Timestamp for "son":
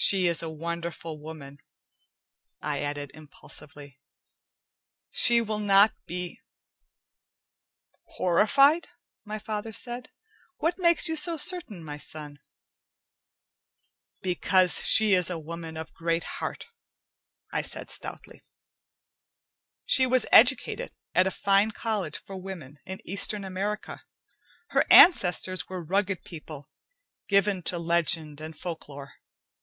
11.98-12.38